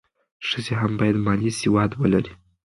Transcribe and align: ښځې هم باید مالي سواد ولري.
ښځې 0.47 0.73
هم 0.81 0.91
باید 0.99 1.17
مالي 1.25 1.51
سواد 1.59 1.91
ولري. 2.01 2.33